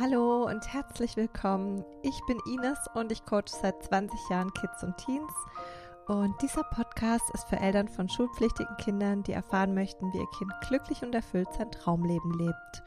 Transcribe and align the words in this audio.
Hallo 0.00 0.46
und 0.46 0.66
herzlich 0.72 1.16
willkommen. 1.16 1.84
Ich 2.02 2.20
bin 2.26 2.36
Ines 2.52 2.78
und 2.94 3.12
ich 3.12 3.24
coache 3.24 3.44
seit 3.46 3.80
20 3.84 4.18
Jahren 4.28 4.52
Kids 4.52 4.82
und 4.82 4.96
Teens. 4.96 5.32
Und 6.08 6.34
dieser 6.42 6.64
Podcast 6.64 7.22
ist 7.32 7.48
für 7.48 7.60
Eltern 7.60 7.86
von 7.86 8.08
schulpflichtigen 8.08 8.76
Kindern, 8.78 9.22
die 9.22 9.30
erfahren 9.30 9.72
möchten, 9.72 10.12
wie 10.12 10.18
ihr 10.18 10.30
Kind 10.36 10.52
glücklich 10.66 11.02
und 11.04 11.14
erfüllt 11.14 11.46
sein 11.56 11.70
Traumleben 11.70 12.36
lebt. 12.36 12.82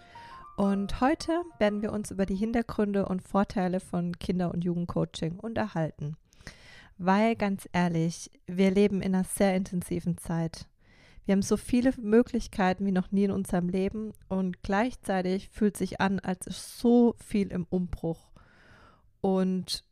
Und 0.57 0.99
heute 0.99 1.43
werden 1.59 1.81
wir 1.81 1.93
uns 1.93 2.11
über 2.11 2.25
die 2.25 2.35
Hintergründe 2.35 3.05
und 3.05 3.23
Vorteile 3.23 3.79
von 3.79 4.19
Kinder- 4.19 4.51
und 4.51 4.65
Jugendcoaching 4.65 5.39
unterhalten. 5.39 6.17
Weil 6.97 7.37
ganz 7.37 7.69
ehrlich, 7.71 8.31
wir 8.47 8.69
leben 8.69 9.01
in 9.01 9.15
einer 9.15 9.23
sehr 9.23 9.55
intensiven 9.55 10.17
Zeit. 10.17 10.67
Wir 11.27 11.33
haben 11.33 11.41
so 11.41 11.57
viele 11.57 11.91
Möglichkeiten 11.97 12.85
wie 12.85 12.93
noch 12.93 13.11
nie 13.11 13.25
in 13.25 13.31
unserem 13.31 13.67
Leben 13.67 14.13
und 14.29 14.63
gleichzeitig 14.63 15.49
fühlt 15.49 15.75
sich 15.75 15.99
an, 15.99 16.21
als 16.21 16.47
ist 16.47 16.79
so 16.79 17.15
viel 17.17 17.51
im 17.51 17.67
Umbruch. 17.69 18.29
Und 19.19 19.83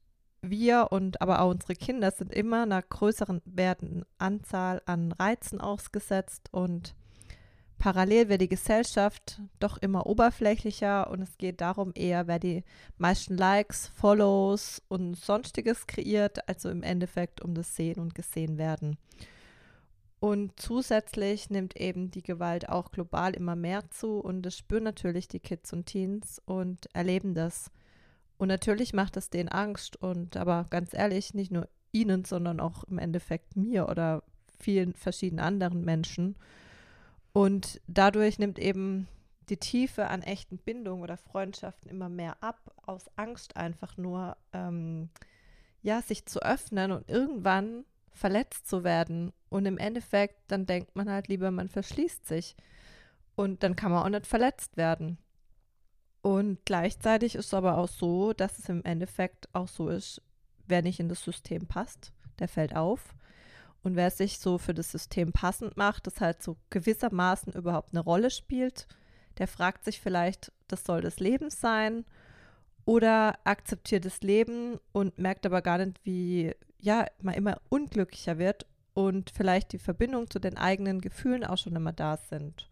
wir 0.41 0.93
und 0.93 1.19
aber 1.21 1.41
auch 1.41 1.51
unsere 1.51 1.73
Kinder 1.73 2.11
sind 2.11 2.33
immer 2.33 2.63
einer 2.63 2.81
größeren 2.81 3.41
werdenden 3.43 4.05
Anzahl 4.17 4.81
an 4.85 5.11
Reizen 5.11 5.59
ausgesetzt 5.59 6.47
und 6.53 6.95
parallel 7.79 8.29
wird 8.29 8.39
die 8.39 8.47
Gesellschaft 8.47 9.41
doch 9.59 9.77
immer 9.77 10.05
oberflächlicher 10.05 11.11
und 11.11 11.21
es 11.21 11.37
geht 11.37 11.59
darum 11.59 11.91
eher, 11.95 12.27
wer 12.27 12.39
die 12.39 12.63
meisten 12.97 13.35
Likes, 13.35 13.87
Follows 13.93 14.81
und 14.87 15.15
sonstiges 15.15 15.85
kreiert, 15.85 16.47
also 16.47 16.69
im 16.69 16.81
Endeffekt 16.81 17.41
um 17.41 17.53
das 17.55 17.75
Sehen 17.75 17.99
und 17.99 18.15
Gesehen 18.15 18.57
werden. 18.57 18.97
Und 20.25 20.59
zusätzlich 20.59 21.51
nimmt 21.51 21.75
eben 21.75 22.09
die 22.09 22.23
Gewalt 22.23 22.67
auch 22.67 22.89
global 22.89 23.35
immer 23.35 23.55
mehr 23.55 23.91
zu 23.91 24.17
und 24.17 24.41
das 24.41 24.57
spüren 24.57 24.81
natürlich 24.81 25.27
die 25.27 25.39
Kids 25.39 25.71
und 25.71 25.85
Teens 25.85 26.41
und 26.47 26.89
erleben 26.95 27.35
das. 27.35 27.69
Und 28.39 28.47
natürlich 28.47 28.91
macht 28.91 29.17
es 29.17 29.29
denen 29.29 29.49
Angst 29.49 30.01
und 30.01 30.35
aber 30.35 30.65
ganz 30.71 30.95
ehrlich, 30.95 31.35
nicht 31.35 31.51
nur 31.51 31.69
ihnen, 31.91 32.25
sondern 32.25 32.59
auch 32.59 32.85
im 32.85 32.97
Endeffekt 32.97 33.55
mir 33.55 33.87
oder 33.87 34.23
vielen 34.59 34.95
verschiedenen 34.95 35.45
anderen 35.45 35.85
Menschen. 35.85 36.35
Und 37.31 37.79
dadurch 37.85 38.39
nimmt 38.39 38.57
eben 38.57 39.07
die 39.49 39.57
Tiefe 39.57 40.07
an 40.07 40.23
echten 40.23 40.57
Bindungen 40.57 41.03
oder 41.03 41.17
Freundschaften 41.17 41.91
immer 41.91 42.09
mehr 42.09 42.41
ab, 42.41 42.73
aus 42.87 43.11
Angst 43.15 43.57
einfach 43.57 43.95
nur, 43.95 44.37
ähm, 44.53 45.09
ja, 45.83 46.01
sich 46.01 46.25
zu 46.25 46.41
öffnen 46.41 46.93
und 46.93 47.07
irgendwann 47.07 47.85
verletzt 48.15 48.67
zu 48.67 48.83
werden. 48.83 49.31
Und 49.49 49.65
im 49.65 49.77
Endeffekt, 49.77 50.35
dann 50.47 50.65
denkt 50.65 50.95
man 50.95 51.09
halt 51.09 51.27
lieber, 51.27 51.51
man 51.51 51.69
verschließt 51.69 52.27
sich. 52.27 52.55
Und 53.35 53.63
dann 53.63 53.75
kann 53.75 53.91
man 53.91 54.03
auch 54.03 54.09
nicht 54.09 54.27
verletzt 54.27 54.77
werden. 54.77 55.17
Und 56.21 56.65
gleichzeitig 56.65 57.35
ist 57.35 57.47
es 57.47 57.53
aber 57.53 57.77
auch 57.77 57.87
so, 57.87 58.33
dass 58.33 58.57
es 58.57 58.69
im 58.69 58.83
Endeffekt 58.83 59.47
auch 59.53 59.67
so 59.67 59.89
ist, 59.89 60.21
wer 60.67 60.81
nicht 60.81 60.99
in 60.99 61.09
das 61.09 61.23
System 61.23 61.67
passt, 61.67 62.13
der 62.39 62.47
fällt 62.47 62.75
auf. 62.75 63.13
Und 63.83 63.95
wer 63.95 64.09
sich 64.09 64.39
so 64.39 64.57
für 64.57 64.73
das 64.73 64.91
System 64.91 65.31
passend 65.31 65.77
macht, 65.77 66.07
das 66.07 66.21
halt 66.21 66.41
so 66.41 66.57
gewissermaßen 66.71 67.53
überhaupt 67.53 67.93
eine 67.93 67.99
Rolle 67.99 68.31
spielt, 68.31 68.87
der 69.37 69.47
fragt 69.47 69.85
sich 69.85 70.01
vielleicht, 70.01 70.51
das 70.67 70.83
soll 70.83 71.01
das 71.01 71.19
Leben 71.19 71.51
sein 71.51 72.05
oder 72.85 73.37
akzeptiert 73.43 74.05
das 74.05 74.21
Leben 74.21 74.79
und 74.91 75.19
merkt 75.19 75.45
aber 75.45 75.61
gar 75.61 75.77
nicht, 75.77 75.99
wie, 76.03 76.55
ja, 76.85 77.07
man 77.21 77.33
immer 77.33 77.59
unglücklicher 77.69 78.37
wird 78.37 78.67
und 78.93 79.31
vielleicht 79.31 79.73
die 79.73 79.79
Verbindung 79.79 80.29
zu 80.29 80.39
den 80.39 80.55
eigenen 80.55 81.01
Gefühlen 81.01 81.43
auch 81.43 81.57
schon 81.57 81.75
immer 81.75 81.91
da 81.91 82.17
sind 82.17 82.69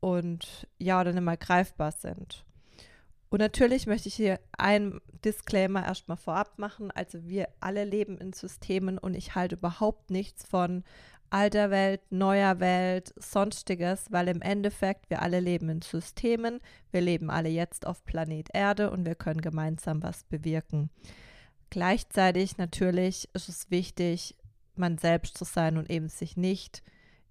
und 0.00 0.66
ja, 0.78 1.00
oder 1.00 1.12
nicht 1.12 1.22
mehr 1.22 1.36
greifbar 1.36 1.92
sind. 1.92 2.44
Und 3.28 3.38
natürlich 3.38 3.86
möchte 3.86 4.08
ich 4.08 4.14
hier 4.14 4.40
einen 4.58 5.00
Disclaimer 5.24 5.86
erstmal 5.86 6.16
vorab 6.16 6.58
machen. 6.58 6.90
Also 6.90 7.24
wir 7.28 7.48
alle 7.60 7.84
leben 7.84 8.18
in 8.18 8.32
Systemen 8.32 8.98
und 8.98 9.14
ich 9.14 9.36
halte 9.36 9.54
überhaupt 9.54 10.10
nichts 10.10 10.44
von 10.44 10.82
alter 11.30 11.70
Welt, 11.70 12.00
neuer 12.10 12.58
Welt, 12.58 13.14
sonstiges, 13.16 14.06
weil 14.10 14.26
im 14.26 14.42
Endeffekt 14.42 15.08
wir 15.10 15.22
alle 15.22 15.38
leben 15.38 15.68
in 15.68 15.80
Systemen. 15.80 16.58
Wir 16.90 17.02
leben 17.02 17.30
alle 17.30 17.50
jetzt 17.50 17.86
auf 17.86 18.04
Planet 18.04 18.48
Erde 18.52 18.90
und 18.90 19.06
wir 19.06 19.14
können 19.14 19.40
gemeinsam 19.40 20.02
was 20.02 20.24
bewirken. 20.24 20.90
Gleichzeitig 21.70 22.58
natürlich 22.58 23.28
ist 23.32 23.48
es 23.48 23.70
wichtig, 23.70 24.36
man 24.74 24.98
selbst 24.98 25.38
zu 25.38 25.44
sein 25.44 25.76
und 25.76 25.88
eben 25.90 26.08
sich 26.08 26.36
nicht 26.36 26.82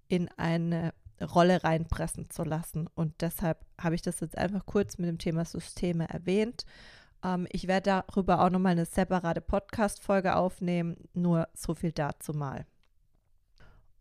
in 0.07 0.29
eine 0.37 0.93
Rolle 1.21 1.63
reinpressen 1.63 2.29
zu 2.29 2.43
lassen. 2.43 2.87
Und 2.95 3.21
deshalb 3.21 3.65
habe 3.79 3.95
ich 3.95 4.01
das 4.01 4.21
jetzt 4.21 4.37
einfach 4.37 4.65
kurz 4.65 4.97
mit 4.97 5.09
dem 5.09 5.17
Thema 5.17 5.45
Systeme 5.45 6.07
erwähnt. 6.09 6.65
Ähm, 7.23 7.47
ich 7.51 7.67
werde 7.67 8.03
darüber 8.07 8.41
auch 8.41 8.49
nochmal 8.49 8.73
eine 8.73 8.85
separate 8.85 9.41
Podcast-Folge 9.41 10.35
aufnehmen, 10.35 10.97
nur 11.13 11.47
so 11.53 11.75
viel 11.75 11.91
dazu 11.91 12.33
mal. 12.33 12.65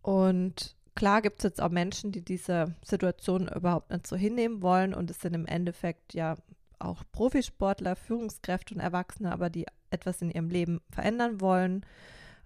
Und 0.02 0.76
klar 0.94 1.22
gibt 1.22 1.38
es 1.40 1.44
jetzt 1.44 1.60
auch 1.60 1.70
Menschen, 1.70 2.12
die 2.12 2.24
diese 2.24 2.74
Situation 2.84 3.48
überhaupt 3.48 3.90
nicht 3.90 4.06
so 4.06 4.16
hinnehmen 4.16 4.62
wollen 4.62 4.94
und 4.94 5.10
es 5.10 5.20
sind 5.20 5.34
im 5.34 5.46
Endeffekt 5.46 6.14
ja 6.14 6.36
auch 6.78 7.02
Profisportler, 7.10 7.96
Führungskräfte 7.96 8.74
und 8.74 8.80
Erwachsene, 8.80 9.32
aber 9.32 9.50
die 9.50 9.66
etwas 9.90 10.22
in 10.22 10.30
ihrem 10.30 10.48
Leben 10.48 10.80
verändern 10.90 11.40
wollen. 11.40 11.84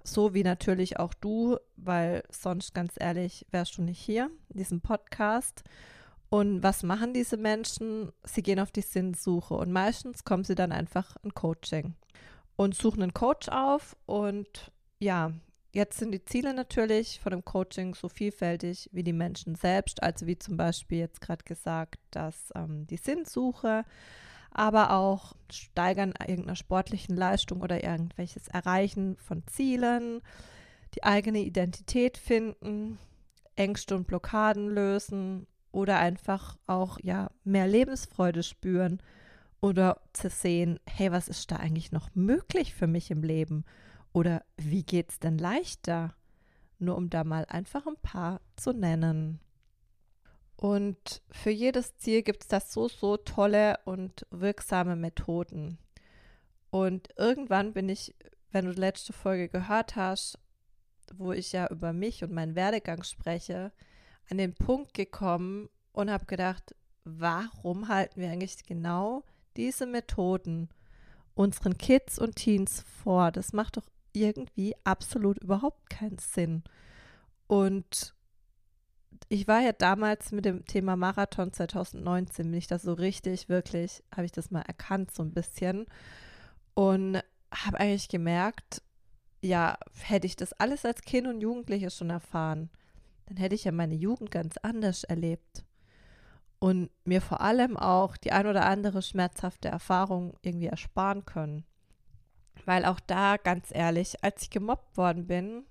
So 0.04 0.34
wie 0.34 0.42
natürlich 0.42 0.98
auch 0.98 1.14
du, 1.14 1.58
weil 1.76 2.24
sonst 2.30 2.74
ganz 2.74 2.94
ehrlich 2.98 3.46
wärst 3.50 3.78
du 3.78 3.82
nicht 3.82 4.00
hier 4.00 4.30
in 4.48 4.58
diesem 4.58 4.80
Podcast. 4.80 5.62
Und 6.28 6.62
was 6.62 6.82
machen 6.82 7.12
diese 7.12 7.36
Menschen? 7.36 8.10
Sie 8.24 8.42
gehen 8.42 8.58
auf 8.58 8.72
die 8.72 8.80
Sinnsuche 8.80 9.54
und 9.54 9.70
meistens 9.70 10.24
kommen 10.24 10.44
sie 10.44 10.54
dann 10.54 10.72
einfach 10.72 11.16
ein 11.22 11.34
Coaching 11.34 11.94
und 12.56 12.74
suchen 12.74 13.02
einen 13.02 13.14
Coach 13.14 13.48
auf. 13.48 13.96
Und 14.06 14.72
ja, 14.98 15.32
jetzt 15.72 15.98
sind 15.98 16.12
die 16.12 16.24
Ziele 16.24 16.54
natürlich 16.54 17.20
von 17.20 17.32
dem 17.32 17.44
Coaching 17.44 17.94
so 17.94 18.08
vielfältig 18.08 18.88
wie 18.92 19.02
die 19.02 19.12
Menschen 19.12 19.54
selbst. 19.54 20.02
Also 20.02 20.26
wie 20.26 20.38
zum 20.38 20.56
Beispiel 20.56 20.98
jetzt 20.98 21.20
gerade 21.20 21.44
gesagt, 21.44 22.00
dass 22.10 22.50
ähm, 22.54 22.86
die 22.86 22.96
Sinnsuche 22.96 23.84
aber 24.54 24.92
auch 24.92 25.34
Steigern 25.50 26.14
irgendeiner 26.20 26.56
sportlichen 26.56 27.16
Leistung 27.16 27.60
oder 27.60 27.82
irgendwelches 27.82 28.48
Erreichen 28.48 29.16
von 29.16 29.46
Zielen, 29.46 30.20
die 30.94 31.04
eigene 31.04 31.40
Identität 31.40 32.16
finden, 32.18 32.98
Ängste 33.56 33.94
und 33.96 34.06
Blockaden 34.06 34.68
lösen 34.68 35.46
oder 35.70 35.98
einfach 35.98 36.56
auch 36.66 36.98
ja 37.02 37.30
mehr 37.44 37.66
Lebensfreude 37.66 38.42
spüren 38.42 39.02
oder 39.60 40.00
zu 40.12 40.28
sehen, 40.28 40.80
hey, 40.86 41.12
was 41.12 41.28
ist 41.28 41.50
da 41.50 41.56
eigentlich 41.56 41.92
noch 41.92 42.14
möglich 42.14 42.74
für 42.74 42.86
mich 42.86 43.10
im 43.10 43.22
Leben 43.22 43.64
oder 44.12 44.42
wie 44.56 44.82
geht's 44.82 45.18
denn 45.18 45.38
leichter? 45.38 46.14
Nur 46.78 46.96
um 46.96 47.10
da 47.10 47.24
mal 47.24 47.46
einfach 47.46 47.86
ein 47.86 47.96
paar 48.02 48.40
zu 48.56 48.72
nennen. 48.72 49.40
Und 50.56 51.22
für 51.30 51.50
jedes 51.50 51.96
Ziel 51.96 52.22
gibt 52.22 52.42
es 52.42 52.48
da 52.48 52.60
so, 52.60 52.88
so 52.88 53.16
tolle 53.16 53.78
und 53.84 54.26
wirksame 54.30 54.96
Methoden. 54.96 55.78
Und 56.70 57.08
irgendwann 57.16 57.72
bin 57.72 57.88
ich, 57.88 58.14
wenn 58.50 58.66
du 58.66 58.72
die 58.72 58.80
letzte 58.80 59.12
Folge 59.12 59.48
gehört 59.48 59.96
hast, 59.96 60.38
wo 61.14 61.32
ich 61.32 61.52
ja 61.52 61.68
über 61.68 61.92
mich 61.92 62.22
und 62.22 62.32
meinen 62.32 62.54
Werdegang 62.54 63.02
spreche, 63.02 63.72
an 64.30 64.38
den 64.38 64.54
Punkt 64.54 64.94
gekommen 64.94 65.68
und 65.92 66.10
habe 66.10 66.26
gedacht, 66.26 66.74
warum 67.04 67.88
halten 67.88 68.20
wir 68.20 68.30
eigentlich 68.30 68.64
genau 68.64 69.24
diese 69.56 69.86
Methoden 69.86 70.68
unseren 71.34 71.76
Kids 71.76 72.18
und 72.18 72.36
Teens 72.36 72.84
vor? 73.02 73.32
Das 73.32 73.52
macht 73.52 73.76
doch 73.76 73.86
irgendwie 74.12 74.74
absolut 74.84 75.38
überhaupt 75.38 75.90
keinen 75.90 76.18
Sinn. 76.18 76.62
Und 77.46 78.14
ich 79.28 79.48
war 79.48 79.60
ja 79.60 79.72
damals 79.72 80.32
mit 80.32 80.44
dem 80.44 80.64
Thema 80.66 80.96
Marathon 80.96 81.52
2019, 81.52 82.50
bin 82.50 82.58
ich 82.58 82.66
das 82.66 82.82
so 82.82 82.92
richtig, 82.92 83.48
wirklich, 83.48 84.02
habe 84.14 84.24
ich 84.24 84.32
das 84.32 84.50
mal 84.50 84.62
erkannt 84.62 85.14
so 85.14 85.22
ein 85.22 85.32
bisschen 85.32 85.86
und 86.74 87.22
habe 87.52 87.80
eigentlich 87.80 88.08
gemerkt, 88.08 88.82
ja, 89.40 89.78
hätte 90.00 90.26
ich 90.26 90.36
das 90.36 90.52
alles 90.54 90.84
als 90.84 91.02
Kind 91.02 91.26
und 91.26 91.40
Jugendliche 91.40 91.90
schon 91.90 92.10
erfahren, 92.10 92.70
dann 93.26 93.36
hätte 93.36 93.54
ich 93.54 93.64
ja 93.64 93.72
meine 93.72 93.94
Jugend 93.94 94.30
ganz 94.30 94.56
anders 94.58 95.04
erlebt 95.04 95.64
und 96.58 96.90
mir 97.04 97.20
vor 97.20 97.40
allem 97.40 97.76
auch 97.76 98.16
die 98.16 98.32
ein 98.32 98.46
oder 98.46 98.66
andere 98.66 99.02
schmerzhafte 99.02 99.68
Erfahrung 99.68 100.36
irgendwie 100.42 100.68
ersparen 100.68 101.24
können. 101.24 101.64
Weil 102.66 102.84
auch 102.84 103.00
da, 103.00 103.36
ganz 103.36 103.70
ehrlich, 103.72 104.22
als 104.22 104.42
ich 104.42 104.50
gemobbt 104.50 104.96
worden 104.96 105.26
bin, 105.26 105.64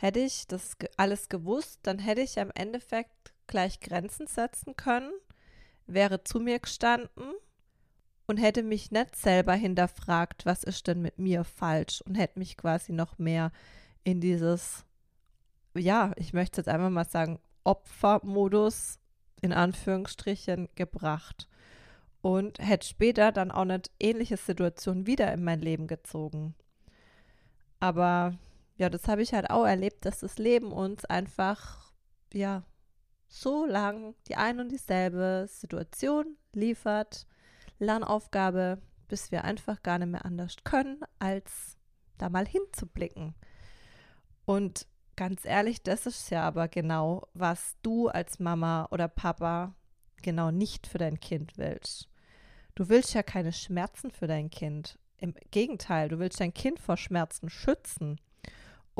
Hätte 0.00 0.20
ich 0.20 0.46
das 0.46 0.78
alles 0.96 1.28
gewusst, 1.28 1.80
dann 1.82 1.98
hätte 1.98 2.22
ich 2.22 2.38
im 2.38 2.50
Endeffekt 2.54 3.34
gleich 3.46 3.80
Grenzen 3.80 4.26
setzen 4.26 4.74
können, 4.74 5.12
wäre 5.86 6.24
zu 6.24 6.40
mir 6.40 6.58
gestanden 6.58 7.34
und 8.26 8.38
hätte 8.38 8.62
mich 8.62 8.90
nicht 8.92 9.14
selber 9.14 9.52
hinterfragt, 9.52 10.46
was 10.46 10.64
ist 10.64 10.86
denn 10.86 11.02
mit 11.02 11.18
mir 11.18 11.44
falsch 11.44 12.00
und 12.00 12.14
hätte 12.14 12.38
mich 12.38 12.56
quasi 12.56 12.92
noch 12.92 13.18
mehr 13.18 13.52
in 14.02 14.22
dieses, 14.22 14.86
ja, 15.74 16.12
ich 16.16 16.32
möchte 16.32 16.62
jetzt 16.62 16.68
einfach 16.68 16.88
mal 16.88 17.04
sagen, 17.04 17.38
Opfermodus 17.64 18.98
in 19.42 19.52
Anführungsstrichen 19.52 20.70
gebracht. 20.76 21.46
und 22.22 22.58
hätte 22.58 22.86
später 22.86 23.32
dann 23.32 23.50
auch 23.50 23.66
nicht 23.66 23.90
ähnliche 24.00 24.38
Situationen 24.38 25.06
wieder 25.06 25.30
in 25.34 25.44
mein 25.44 25.60
Leben 25.60 25.86
gezogen. 25.86 26.54
Aber 27.80 28.38
ja, 28.80 28.88
das 28.88 29.08
habe 29.08 29.20
ich 29.20 29.34
halt 29.34 29.50
auch 29.50 29.66
erlebt, 29.66 30.06
dass 30.06 30.20
das 30.20 30.38
Leben 30.38 30.72
uns 30.72 31.04
einfach, 31.04 31.92
ja, 32.32 32.64
so 33.28 33.66
lang 33.66 34.14
die 34.26 34.36
ein 34.36 34.58
und 34.58 34.72
dieselbe 34.72 35.44
Situation 35.50 36.38
liefert, 36.54 37.26
Lernaufgabe, 37.78 38.80
bis 39.06 39.30
wir 39.30 39.44
einfach 39.44 39.82
gar 39.82 39.98
nicht 39.98 40.08
mehr 40.08 40.24
anders 40.24 40.56
können, 40.64 41.02
als 41.18 41.76
da 42.16 42.30
mal 42.30 42.46
hinzublicken. 42.46 43.34
Und 44.46 44.86
ganz 45.14 45.44
ehrlich, 45.44 45.82
das 45.82 46.06
ist 46.06 46.30
ja 46.30 46.44
aber 46.44 46.66
genau, 46.66 47.28
was 47.34 47.76
du 47.82 48.08
als 48.08 48.38
Mama 48.38 48.88
oder 48.90 49.08
Papa 49.08 49.74
genau 50.22 50.50
nicht 50.50 50.86
für 50.86 50.98
dein 50.98 51.20
Kind 51.20 51.58
willst. 51.58 52.08
Du 52.76 52.88
willst 52.88 53.12
ja 53.12 53.22
keine 53.22 53.52
Schmerzen 53.52 54.10
für 54.10 54.26
dein 54.26 54.48
Kind. 54.48 54.98
Im 55.18 55.34
Gegenteil, 55.50 56.08
du 56.08 56.18
willst 56.18 56.40
dein 56.40 56.54
Kind 56.54 56.78
vor 56.78 56.96
Schmerzen 56.96 57.50
schützen 57.50 58.18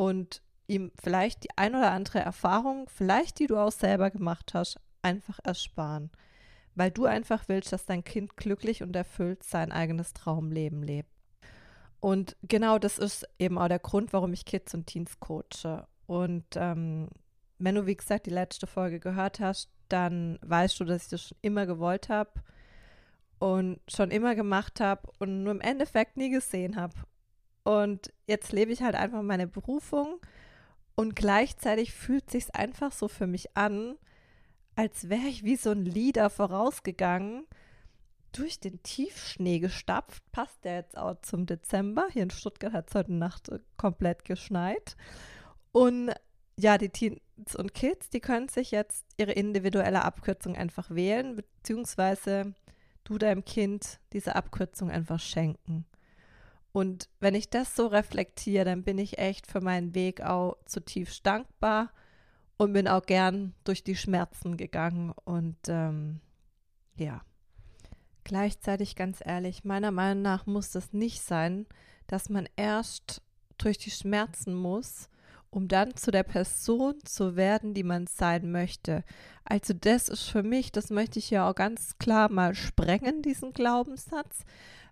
und 0.01 0.41
ihm 0.67 0.93
vielleicht 0.99 1.45
die 1.45 1.51
ein 1.57 1.75
oder 1.75 1.91
andere 1.93 2.21
Erfahrung, 2.21 2.89
vielleicht 2.89 3.39
die 3.39 3.47
du 3.47 3.59
auch 3.59 3.71
selber 3.71 4.11
gemacht 4.11 4.55
hast, 4.55 4.81
einfach 5.03 5.39
ersparen. 5.45 6.11
Weil 6.75 6.91
du 6.91 7.05
einfach 7.05 7.49
willst, 7.49 7.71
dass 7.75 7.85
dein 7.85 8.03
Kind 8.03 8.35
glücklich 8.39 8.83
und 8.83 8.97
erfüllt 8.97 9.43
sein 9.43 9.73
eigenes 9.73 10.15
Traumleben 10.15 10.83
lebt. 10.83 11.11
Und 12.01 12.35
genau 12.43 12.79
das 12.79 12.97
ist 12.97 13.29
eben 13.39 13.59
auch 13.59 13.69
der 13.69 13.79
Grund, 13.79 14.15
warum 14.15 14.33
ich 14.33 14.47
Kids 14.47 14.73
und 14.73 14.87
Teens 14.87 15.21
coache. 15.21 15.87
Und 16.07 16.47
ähm, 16.55 17.11
wenn 17.59 17.75
du, 17.75 17.85
wie 17.85 17.97
gesagt, 17.97 18.25
die 18.25 18.31
letzte 18.31 18.67
Folge 18.67 19.01
gehört 19.01 19.39
hast, 19.39 19.69
dann 19.91 20.39
weißt 20.41 20.81
du, 20.81 20.85
dass 20.85 21.05
ich 21.05 21.11
das 21.11 21.29
schon 21.29 21.39
immer 21.43 21.67
gewollt 21.67 22.09
habe 22.09 22.31
und 23.39 23.81
schon 23.87 24.11
immer 24.11 24.35
gemacht 24.35 24.81
habe 24.81 25.11
und 25.19 25.43
nur 25.43 25.53
im 25.53 25.61
Endeffekt 25.61 26.17
nie 26.17 26.31
gesehen 26.31 26.77
habe. 26.77 26.95
Und 27.63 28.13
jetzt 28.27 28.53
lebe 28.53 28.73
ich 28.73 28.83
halt 28.83 28.95
einfach 28.95 29.23
meine 29.23 29.47
Berufung 29.47 30.21
und 30.95 31.17
gleichzeitig 31.17 31.93
fühlt 31.93 32.31
sich 32.31 32.55
einfach 32.55 32.93
so 32.93 33.09
für 33.09 33.27
mich 33.27 33.57
an, 33.57 33.97
als 34.77 35.09
wäre 35.09 35.27
ich 35.29 35.45
wie 35.45 35.57
so 35.57 35.71
ein 35.71 35.85
Lieder 35.85 36.31
vorausgegangen, 36.31 37.47
durch 38.33 38.61
den 38.61 38.83
Tiefschnee 38.83 39.59
gestapft. 39.59 40.23
Passt 40.33 40.65
der 40.65 40.77
jetzt 40.77 40.97
auch 40.97 41.21
zum 41.23 41.47
Dezember. 41.47 42.07
Hier 42.13 42.23
in 42.23 42.31
Stuttgart 42.31 42.73
hat 42.73 42.89
es 42.89 42.95
heute 42.95 43.13
Nacht 43.13 43.49
äh, 43.49 43.59
komplett 43.77 44.25
geschneit. 44.25 44.97
Und 45.73 46.13
ja, 46.57 46.79
die 46.79 46.91
Teens 46.91 47.57
und 47.57 47.75
Kids, 47.75 48.11
die 48.11 48.21
können 48.21 48.49
sich 48.49 48.71
jetzt 48.71 49.07
ihre 49.17 49.33
individuelle 49.33 50.05
Abkürzung 50.05 50.57
einfach 50.57 50.91
wählen, 50.91 51.37
beziehungsweise 51.37 52.55
du 53.05 53.19
deinem 53.19 53.45
Kind 53.45 54.01
diese 54.13 54.37
Abkürzung 54.37 54.91
einfach 54.91 55.19
schenken. 55.19 55.87
Und 56.73 57.09
wenn 57.19 57.35
ich 57.35 57.51
das 57.51 57.75
so 57.75 57.87
reflektiere, 57.87 58.65
dann 58.65 58.85
bin 58.85 58.99
ich 58.99 59.19
echt 59.19 59.47
für 59.47 59.61
meinen 59.61 59.95
Weg 59.95 60.21
auch 60.23 60.57
zutiefst 60.67 61.27
dankbar 61.27 61.93
und 62.57 62.73
bin 62.73 62.87
auch 62.87 63.03
gern 63.03 63.55
durch 63.65 63.83
die 63.83 63.97
Schmerzen 63.97 64.57
gegangen. 64.57 65.13
Und 65.25 65.57
ähm, 65.69 66.21
ja, 66.97 67.23
gleichzeitig 68.23 68.95
ganz 68.95 69.21
ehrlich, 69.25 69.65
meiner 69.65 69.91
Meinung 69.91 70.23
nach 70.23 70.47
muss 70.47 70.71
das 70.71 70.93
nicht 70.93 71.23
sein, 71.23 71.67
dass 72.07 72.29
man 72.29 72.49
erst 72.57 73.23
durch 73.59 73.79
die 73.79 73.91
Schmerzen 73.91 74.55
muss, 74.55 75.09
um 75.51 75.67
dann 75.67 75.97
zu 75.97 76.11
der 76.11 76.23
Person 76.23 76.95
zu 77.05 77.35
werden, 77.35 77.75
die 77.75 77.83
man 77.83 78.07
sein 78.07 78.53
möchte. 78.53 79.05
Also 79.45 79.75
das 79.75 80.09
ist 80.09 80.29
für 80.29 80.45
mich, 80.45 80.71
das 80.71 80.91
möchte 80.91 81.19
ich 81.19 81.31
ja 81.31 81.49
auch 81.49 81.55
ganz 81.55 81.99
klar 81.99 82.31
mal 82.31 82.55
sprengen, 82.55 83.23
diesen 83.23 83.53
Glaubenssatz, 83.53 84.45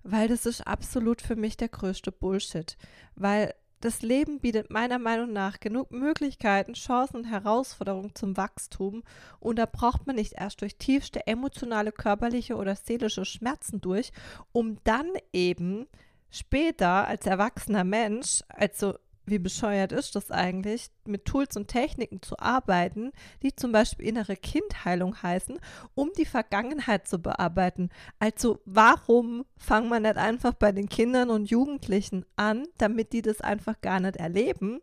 weil 0.03 0.29
das 0.29 0.47
ist 0.47 0.67
absolut 0.67 1.23
für 1.23 1.37
mich 1.37 1.57
der 1.57 1.69
größte 1.69 2.13
Bullshit. 2.13 2.77
Weil 3.15 3.55
das 3.81 4.03
Leben 4.03 4.41
bietet 4.41 4.71
meiner 4.71 4.99
Meinung 4.99 5.33
nach 5.33 5.61
genug 5.61 5.93
Möglichkeiten, 5.93 6.73
Chancen 6.73 7.19
und 7.19 7.25
Herausforderungen 7.25 8.15
zum 8.15 8.37
Wachstum 8.37 9.05
und 9.39 9.57
da 9.57 9.67
braucht 9.67 10.07
man 10.07 10.17
nicht 10.17 10.33
erst 10.33 10.63
durch 10.63 10.77
tiefste 10.77 11.27
emotionale, 11.29 11.93
körperliche 11.93 12.57
oder 12.57 12.75
seelische 12.75 13.25
Schmerzen 13.25 13.81
durch, 13.81 14.13
um 14.51 14.79
dann 14.83 15.13
eben 15.33 15.87
später 16.31 17.07
als 17.07 17.27
erwachsener 17.27 17.85
Mensch, 17.85 18.43
also 18.49 18.95
wie 19.31 19.39
bescheuert 19.39 19.93
ist 19.93 20.15
das 20.17 20.31
eigentlich, 20.31 20.91
mit 21.05 21.25
Tools 21.25 21.57
und 21.57 21.69
Techniken 21.69 22.23
zu 22.23 22.39
arbeiten, 22.39 23.13
die 23.43 23.55
zum 23.55 23.73
Beispiel 23.73 24.07
innere 24.07 24.37
Kindheilung 24.37 25.23
heißen, 25.23 25.59
um 25.95 26.11
die 26.17 26.25
Vergangenheit 26.25 27.07
zu 27.09 27.21
bearbeiten. 27.21 27.91
Also 28.19 28.61
warum 28.65 29.45
fangen 29.57 29.89
wir 29.89 30.01
nicht 30.01 30.17
einfach 30.17 30.55
bei 30.55 30.73
den 30.73 30.89
Kindern 30.89 31.31
und 31.31 31.51
Jugendlichen 31.51 32.25
an, 32.37 32.67
damit 32.79 33.13
die 33.13 33.23
das 33.23 33.41
einfach 33.41 33.81
gar 33.81 34.01
nicht 34.01 34.17
erleben 34.17 34.81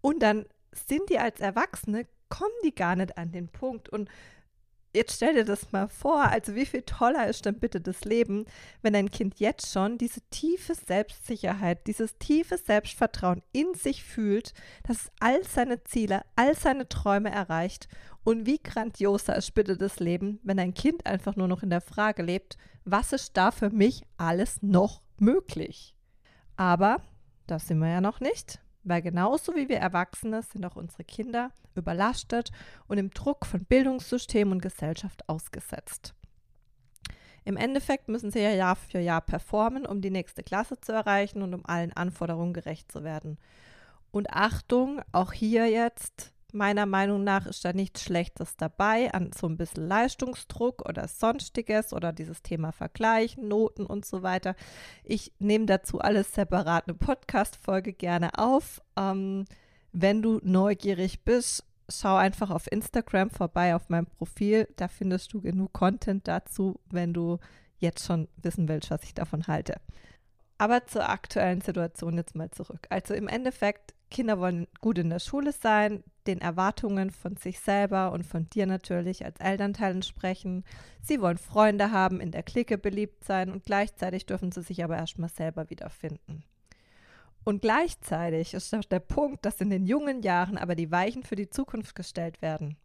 und 0.00 0.22
dann 0.22 0.46
sind 0.72 1.08
die 1.10 1.18
als 1.18 1.40
Erwachsene, 1.40 2.06
kommen 2.28 2.50
die 2.64 2.74
gar 2.74 2.96
nicht 2.96 3.16
an 3.16 3.32
den 3.32 3.48
Punkt 3.48 3.88
und 3.88 4.08
Jetzt 4.94 5.16
stell 5.16 5.34
dir 5.34 5.44
das 5.44 5.70
mal 5.70 5.86
vor, 5.88 6.22
also 6.22 6.54
wie 6.54 6.64
viel 6.64 6.82
toller 6.82 7.28
ist 7.28 7.44
denn 7.44 7.58
bitte 7.58 7.80
das 7.80 8.04
Leben, 8.04 8.46
wenn 8.80 8.96
ein 8.96 9.10
Kind 9.10 9.38
jetzt 9.38 9.70
schon 9.70 9.98
diese 9.98 10.22
tiefe 10.30 10.74
Selbstsicherheit, 10.74 11.86
dieses 11.86 12.16
tiefe 12.16 12.56
Selbstvertrauen 12.56 13.42
in 13.52 13.74
sich 13.74 14.02
fühlt, 14.02 14.54
dass 14.84 15.04
es 15.04 15.10
all 15.20 15.44
seine 15.44 15.84
Ziele, 15.84 16.22
all 16.36 16.54
seine 16.56 16.88
Träume 16.88 17.30
erreicht. 17.30 17.88
Und 18.24 18.46
wie 18.46 18.58
grandioser 18.58 19.36
ist 19.36 19.52
bitte 19.54 19.76
das 19.76 20.00
Leben, 20.00 20.40
wenn 20.42 20.58
ein 20.58 20.74
Kind 20.74 21.04
einfach 21.06 21.36
nur 21.36 21.48
noch 21.48 21.62
in 21.62 21.70
der 21.70 21.82
Frage 21.82 22.22
lebt, 22.22 22.56
was 22.84 23.12
ist 23.12 23.36
da 23.36 23.50
für 23.50 23.70
mich 23.70 24.02
alles 24.16 24.62
noch 24.62 25.02
möglich? 25.18 25.94
Aber 26.56 27.02
das 27.46 27.68
sind 27.68 27.78
wir 27.78 27.88
ja 27.88 28.00
noch 28.00 28.20
nicht. 28.20 28.58
Weil 28.84 29.02
genauso 29.02 29.54
wie 29.54 29.68
wir 29.68 29.78
Erwachsene 29.78 30.42
sind 30.42 30.64
auch 30.64 30.76
unsere 30.76 31.04
Kinder 31.04 31.50
überlastet 31.74 32.50
und 32.86 32.98
im 32.98 33.10
Druck 33.10 33.46
von 33.46 33.64
Bildungssystem 33.64 34.50
und 34.50 34.62
Gesellschaft 34.62 35.28
ausgesetzt. 35.28 36.14
Im 37.44 37.56
Endeffekt 37.56 38.08
müssen 38.08 38.30
sie 38.30 38.40
ja 38.40 38.50
Jahr 38.50 38.76
für 38.76 38.98
Jahr 38.98 39.22
performen, 39.22 39.86
um 39.86 40.02
die 40.02 40.10
nächste 40.10 40.42
Klasse 40.42 40.80
zu 40.80 40.92
erreichen 40.92 41.42
und 41.42 41.54
um 41.54 41.64
allen 41.64 41.92
Anforderungen 41.94 42.52
gerecht 42.52 42.92
zu 42.92 43.04
werden. 43.04 43.38
Und 44.10 44.30
Achtung, 44.30 45.00
auch 45.12 45.32
hier 45.32 45.66
jetzt 45.66 46.32
Meiner 46.52 46.86
Meinung 46.86 47.24
nach 47.24 47.44
ist 47.46 47.64
da 47.64 47.74
nichts 47.74 48.02
Schlechtes 48.02 48.56
dabei 48.56 49.12
an 49.12 49.32
so 49.38 49.46
ein 49.46 49.58
bisschen 49.58 49.86
Leistungsdruck 49.86 50.88
oder 50.88 51.06
sonstiges 51.06 51.92
oder 51.92 52.10
dieses 52.12 52.42
Thema 52.42 52.72
Vergleichen, 52.72 53.48
Noten 53.48 53.84
und 53.84 54.06
so 54.06 54.22
weiter. 54.22 54.56
Ich 55.04 55.32
nehme 55.38 55.66
dazu 55.66 56.00
alles 56.00 56.32
separat 56.32 56.88
eine 56.88 56.94
Podcast-Folge 56.96 57.92
gerne 57.92 58.38
auf. 58.38 58.80
Ähm, 58.96 59.44
wenn 59.92 60.22
du 60.22 60.40
neugierig 60.42 61.22
bist, 61.22 61.64
schau 61.90 62.16
einfach 62.16 62.50
auf 62.50 62.70
Instagram 62.72 63.28
vorbei 63.28 63.74
auf 63.74 63.90
meinem 63.90 64.06
Profil. 64.06 64.68
Da 64.76 64.88
findest 64.88 65.34
du 65.34 65.42
genug 65.42 65.74
Content 65.74 66.26
dazu, 66.28 66.80
wenn 66.90 67.12
du 67.12 67.38
jetzt 67.78 68.06
schon 68.06 68.26
wissen 68.36 68.68
willst, 68.68 68.90
was 68.90 69.02
ich 69.04 69.14
davon 69.14 69.46
halte. 69.46 69.80
Aber 70.58 70.86
zur 70.86 71.08
aktuellen 71.08 71.60
Situation 71.60 72.16
jetzt 72.16 72.34
mal 72.34 72.50
zurück. 72.50 72.86
Also 72.90 73.14
im 73.14 73.28
Endeffekt, 73.28 73.94
Kinder 74.10 74.40
wollen 74.40 74.66
gut 74.80 74.98
in 74.98 75.10
der 75.10 75.20
Schule 75.20 75.52
sein, 75.52 76.02
den 76.28 76.40
Erwartungen 76.40 77.10
von 77.10 77.36
sich 77.36 77.58
selber 77.58 78.12
und 78.12 78.24
von 78.24 78.48
dir 78.50 78.66
natürlich 78.66 79.24
als 79.24 79.40
Elternteil 79.40 79.94
entsprechen. 79.94 80.64
Sie 81.02 81.20
wollen 81.20 81.38
Freunde 81.38 81.90
haben, 81.90 82.20
in 82.20 82.30
der 82.30 82.44
Clique 82.44 82.78
beliebt 82.78 83.24
sein 83.24 83.50
und 83.50 83.64
gleichzeitig 83.64 84.26
dürfen 84.26 84.52
sie 84.52 84.62
sich 84.62 84.84
aber 84.84 84.96
erstmal 84.96 85.30
selber 85.30 85.70
wiederfinden. 85.70 86.44
Und 87.44 87.62
gleichzeitig 87.62 88.54
ist 88.54 88.74
auch 88.74 88.84
der 88.84 89.00
Punkt, 89.00 89.46
dass 89.46 89.60
in 89.60 89.70
den 89.70 89.86
jungen 89.86 90.22
Jahren 90.22 90.58
aber 90.58 90.74
die 90.74 90.90
Weichen 90.90 91.22
für 91.22 91.36
die 91.36 91.48
Zukunft 91.48 91.94
gestellt 91.94 92.42
werden. 92.42 92.76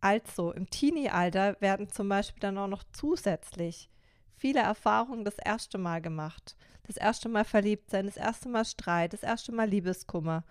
Also 0.00 0.52
im 0.52 0.68
Teenie-Alter 0.68 1.56
werden 1.60 1.88
zum 1.88 2.08
Beispiel 2.08 2.40
dann 2.40 2.58
auch 2.58 2.68
noch 2.68 2.84
zusätzlich 2.92 3.88
viele 4.36 4.60
Erfahrungen 4.60 5.24
das 5.24 5.38
erste 5.38 5.78
Mal 5.78 6.02
gemacht. 6.02 6.56
Das 6.86 6.96
erste 6.96 7.28
Mal 7.28 7.44
verliebt 7.44 7.90
sein, 7.90 8.06
das 8.06 8.16
erste 8.16 8.48
Mal 8.48 8.64
Streit, 8.64 9.12
das 9.12 9.22
erste 9.22 9.52
Mal 9.52 9.68
Liebeskummer. 9.68 10.44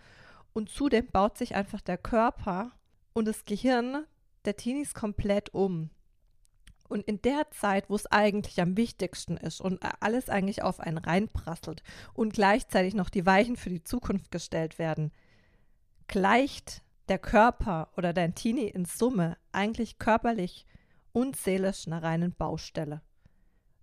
Und 0.53 0.69
zudem 0.69 1.07
baut 1.07 1.37
sich 1.37 1.55
einfach 1.55 1.81
der 1.81 1.97
Körper 1.97 2.71
und 3.13 3.25
das 3.25 3.45
Gehirn 3.45 4.05
der 4.45 4.57
Teenies 4.57 4.93
komplett 4.93 5.53
um. 5.53 5.89
Und 6.89 7.05
in 7.05 7.21
der 7.21 7.49
Zeit, 7.51 7.89
wo 7.89 7.95
es 7.95 8.05
eigentlich 8.07 8.59
am 8.59 8.75
wichtigsten 8.75 9.37
ist 9.37 9.61
und 9.61 9.79
alles 10.01 10.29
eigentlich 10.29 10.61
auf 10.61 10.81
einen 10.81 10.97
reinprasselt 10.97 11.83
und 12.13 12.33
gleichzeitig 12.33 12.95
noch 12.95 13.09
die 13.09 13.25
Weichen 13.25 13.55
für 13.55 13.69
die 13.69 13.83
Zukunft 13.83 14.29
gestellt 14.29 14.77
werden, 14.77 15.13
gleicht 16.07 16.81
der 17.07 17.17
Körper 17.17 17.89
oder 17.95 18.11
dein 18.11 18.35
Teenie 18.35 18.67
in 18.67 18.83
Summe 18.83 19.37
eigentlich 19.53 19.99
körperlich 19.99 20.65
und 21.13 21.37
seelisch 21.37 21.87
einer 21.87 22.03
reinen 22.03 22.33
Baustelle. 22.33 23.01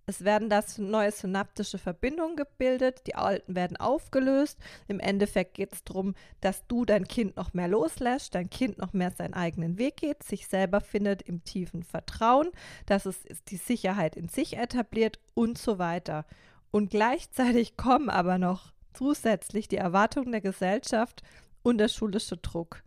Es 0.09 0.23
werden 0.23 0.49
da 0.49 0.63
neue 0.79 1.11
synaptische 1.11 1.77
Verbindungen 1.77 2.35
gebildet, 2.35 3.05
die 3.05 3.13
alten 3.13 3.53
werden 3.53 3.77
aufgelöst. 3.77 4.57
Im 4.87 4.99
Endeffekt 4.99 5.53
geht 5.53 5.71
es 5.71 5.83
darum, 5.83 6.15
dass 6.41 6.65
du 6.65 6.83
dein 6.83 7.07
Kind 7.07 7.35
noch 7.35 7.53
mehr 7.53 7.67
loslässt, 7.67 8.33
dein 8.33 8.49
Kind 8.49 8.79
noch 8.79 8.91
mehr 8.91 9.11
seinen 9.11 9.35
eigenen 9.35 9.77
Weg 9.77 9.97
geht, 9.97 10.23
sich 10.23 10.47
selber 10.47 10.81
findet 10.81 11.21
im 11.21 11.43
tiefen 11.43 11.83
Vertrauen, 11.83 12.49
dass 12.87 13.05
es 13.05 13.19
die 13.49 13.57
Sicherheit 13.57 14.15
in 14.15 14.29
sich 14.29 14.57
etabliert 14.57 15.19
und 15.35 15.59
so 15.59 15.77
weiter. 15.77 16.25
Und 16.71 16.89
gleichzeitig 16.89 17.77
kommen 17.77 18.09
aber 18.09 18.39
noch 18.39 18.73
zusätzlich 18.95 19.67
die 19.67 19.77
Erwartungen 19.77 20.31
der 20.31 20.41
Gesellschaft 20.41 21.21
und 21.61 21.77
der 21.77 21.87
schulische 21.87 22.37
Druck. 22.37 22.81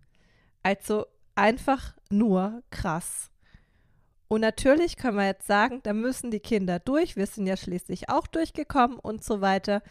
Also 0.64 1.06
einfach 1.36 1.94
nur 2.10 2.64
krass. 2.70 3.31
Und 4.32 4.40
natürlich 4.40 4.96
können 4.96 5.18
wir 5.18 5.26
jetzt 5.26 5.46
sagen, 5.46 5.80
da 5.82 5.92
müssen 5.92 6.30
die 6.30 6.40
Kinder 6.40 6.78
durch. 6.78 7.16
Wir 7.16 7.26
sind 7.26 7.46
ja 7.46 7.54
schließlich 7.54 8.08
auch 8.08 8.26
durchgekommen 8.26 8.98
und 8.98 9.22
so 9.22 9.42
weiter. 9.42 9.82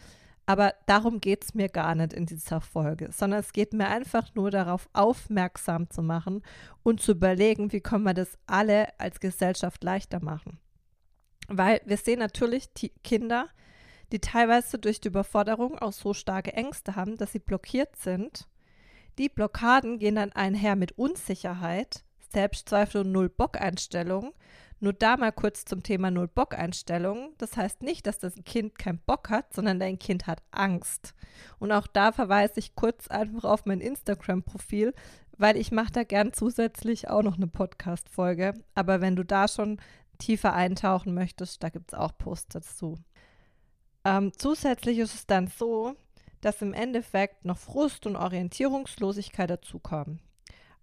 Aber 0.46 0.74
darum 0.86 1.20
geht 1.20 1.44
es 1.44 1.54
mir 1.54 1.68
gar 1.68 1.94
nicht 1.94 2.12
in 2.12 2.26
dieser 2.26 2.60
Folge, 2.60 3.12
sondern 3.12 3.38
es 3.38 3.52
geht 3.52 3.72
mir 3.72 3.86
einfach 3.86 4.34
nur 4.34 4.50
darauf 4.50 4.88
aufmerksam 4.94 5.90
zu 5.90 6.02
machen 6.02 6.42
und 6.82 7.00
zu 7.00 7.12
überlegen, 7.12 7.70
wie 7.70 7.80
können 7.80 8.02
wir 8.02 8.14
das 8.14 8.36
alle 8.48 8.88
als 8.98 9.20
Gesellschaft 9.20 9.84
leichter 9.84 10.18
machen. 10.20 10.58
Weil 11.46 11.80
wir 11.84 11.96
sehen 11.96 12.18
natürlich 12.18 12.72
die 12.72 12.88
Kinder, 13.04 13.48
die 14.10 14.18
teilweise 14.18 14.76
durch 14.76 15.00
die 15.00 15.06
Überforderung 15.06 15.78
auch 15.78 15.92
so 15.92 16.14
starke 16.14 16.52
Ängste 16.54 16.96
haben, 16.96 17.16
dass 17.16 17.30
sie 17.30 17.38
blockiert 17.38 17.94
sind. 17.94 18.48
Die 19.18 19.28
Blockaden 19.28 20.00
gehen 20.00 20.16
dann 20.16 20.32
einher 20.32 20.74
mit 20.74 20.98
Unsicherheit, 20.98 22.02
Selbstzweifel 22.32 23.02
und 23.02 23.12
Null-Bock-Einstellung. 23.12 24.32
Nur 24.80 24.92
da 24.92 25.16
mal 25.16 25.30
kurz 25.30 25.64
zum 25.64 25.84
Thema 25.84 26.10
Null-Bock-Einstellung. 26.10 27.34
Das 27.38 27.56
heißt 27.56 27.82
nicht, 27.82 28.06
dass 28.06 28.18
das 28.18 28.34
Kind 28.44 28.78
keinen 28.78 28.98
Bock 28.98 29.30
hat, 29.30 29.54
sondern 29.54 29.78
dein 29.78 29.98
Kind 29.98 30.26
hat 30.26 30.42
Angst. 30.50 31.14
Und 31.60 31.70
auch 31.70 31.86
da 31.86 32.10
verweise 32.10 32.54
ich 32.58 32.74
kurz 32.74 33.06
einfach 33.06 33.44
auf 33.44 33.64
mein 33.64 33.80
Instagram-Profil, 33.80 34.92
weil 35.38 35.56
ich 35.56 35.70
mache 35.70 35.92
da 35.92 36.02
gern 36.02 36.32
zusätzlich 36.32 37.08
auch 37.08 37.22
noch 37.22 37.36
eine 37.36 37.46
Podcast-Folge. 37.46 38.54
Aber 38.74 39.00
wenn 39.00 39.14
du 39.14 39.24
da 39.24 39.46
schon 39.46 39.80
tiefer 40.18 40.52
eintauchen 40.52 41.14
möchtest, 41.14 41.62
da 41.62 41.68
gibt 41.68 41.92
es 41.92 41.98
auch 41.98 42.18
Posts 42.18 42.48
dazu. 42.54 42.98
Ähm, 44.04 44.32
zusätzlich 44.36 44.98
ist 44.98 45.14
es 45.14 45.26
dann 45.26 45.46
so, 45.46 45.94
dass 46.40 46.60
im 46.60 46.74
Endeffekt 46.74 47.44
noch 47.44 47.58
Frust 47.58 48.06
und 48.06 48.16
Orientierungslosigkeit 48.16 49.48
dazukommen. 49.48 50.20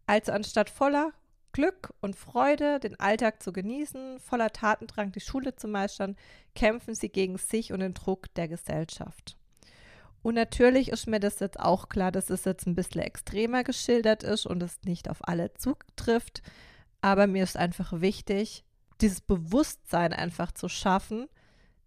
Also 0.08 0.32
anstatt 0.32 0.70
voller 0.70 1.12
Glück 1.51 1.94
und 2.01 2.15
Freude, 2.15 2.79
den 2.79 3.00
Alltag 3.00 3.41
zu 3.41 3.51
genießen, 3.51 4.20
voller 4.20 4.51
Tatendrang 4.51 5.12
die 5.12 5.20
Schule 5.20 5.56
zu 5.56 5.68
meistern, 5.68 6.15
kämpfen 6.56 6.96
sie 6.96 7.10
gegen 7.10 7.38
sich 7.38 7.74
und 7.74 7.79
den 7.79 7.94
Druck 7.94 8.34
der 8.36 8.48
Gesellschaft. 8.48 9.38
Und 10.22 10.36
natürlich 10.36 10.89
ist 10.89 11.08
mir 11.08 11.20
das 11.20 11.39
jetzt 11.39 11.60
auch 11.60 11.89
klar, 11.89 12.12
dass 12.12 12.29
es 12.29 12.46
jetzt 12.46 12.68
ein 12.68 12.75
bisschen 12.75 13.01
extremer 13.01 13.63
geschildert 13.63 14.24
ist 14.24 14.46
und 14.46 14.62
es 14.62 14.79
nicht 14.84 15.10
auf 15.10 15.27
alle 15.27 15.53
zutrifft. 15.53 16.41
Aber 17.01 17.27
mir 17.27 17.44
ist 17.44 17.56
einfach 17.56 18.01
wichtig, 18.01 18.65
dieses 19.00 19.22
Bewusstsein 19.22 20.12
einfach 20.12 20.51
zu 20.51 20.68
schaffen, 20.68 21.27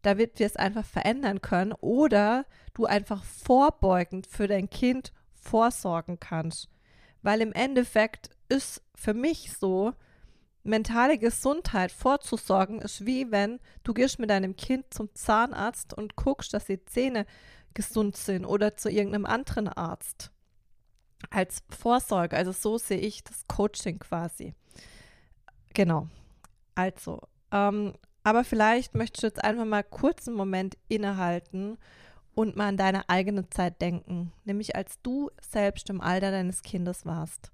damit 0.00 0.38
wir 0.38 0.46
es 0.46 0.56
einfach 0.56 0.84
verändern 0.84 1.42
können 1.42 1.72
oder 1.72 2.46
du 2.74 2.86
einfach 2.86 3.22
vorbeugend 3.22 4.26
für 4.26 4.48
dein 4.48 4.70
Kind 4.70 5.12
vorsorgen 5.34 6.18
kannst. 6.18 6.68
Weil 7.20 7.40
im 7.40 7.52
Endeffekt 7.52 8.30
ist 8.52 8.82
für 8.94 9.14
mich 9.14 9.52
so, 9.58 9.94
mentale 10.64 11.18
Gesundheit 11.18 11.90
vorzusorgen, 11.90 12.80
ist 12.80 13.04
wie 13.04 13.30
wenn 13.30 13.58
du 13.82 13.94
gehst 13.94 14.18
mit 14.18 14.30
deinem 14.30 14.56
Kind 14.56 14.92
zum 14.92 15.12
Zahnarzt 15.14 15.94
und 15.94 16.16
guckst, 16.16 16.54
dass 16.54 16.66
die 16.66 16.84
Zähne 16.84 17.26
gesund 17.74 18.16
sind 18.16 18.44
oder 18.44 18.76
zu 18.76 18.90
irgendeinem 18.90 19.26
anderen 19.26 19.68
Arzt. 19.68 20.30
Als 21.30 21.62
Vorsorge, 21.70 22.36
also 22.36 22.52
so 22.52 22.78
sehe 22.78 22.98
ich 22.98 23.24
das 23.24 23.46
Coaching 23.48 23.98
quasi. 23.98 24.54
Genau. 25.74 26.08
Also, 26.74 27.20
ähm, 27.50 27.94
aber 28.24 28.44
vielleicht 28.44 28.94
möchtest 28.94 29.22
du 29.22 29.26
jetzt 29.28 29.44
einfach 29.44 29.64
mal 29.64 29.82
kurz 29.82 30.28
einen 30.28 30.36
Moment 30.36 30.76
innehalten 30.88 31.78
und 32.34 32.56
mal 32.56 32.68
an 32.68 32.76
deine 32.76 33.08
eigene 33.08 33.48
Zeit 33.50 33.80
denken, 33.80 34.32
nämlich 34.44 34.76
als 34.76 35.00
du 35.02 35.30
selbst 35.40 35.90
im 35.90 36.00
Alter 36.00 36.30
deines 36.30 36.62
Kindes 36.62 37.04
warst. 37.04 37.52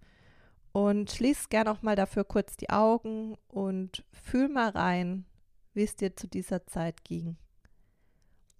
Und 0.78 1.10
schließ 1.10 1.48
gerne 1.48 1.72
auch 1.72 1.82
mal 1.82 1.96
dafür 1.96 2.22
kurz 2.22 2.56
die 2.56 2.70
Augen 2.70 3.36
und 3.48 4.04
fühl 4.12 4.48
mal 4.48 4.68
rein, 4.68 5.24
wie 5.74 5.82
es 5.82 5.96
dir 5.96 6.14
zu 6.14 6.28
dieser 6.28 6.68
Zeit 6.68 7.02
ging. 7.02 7.36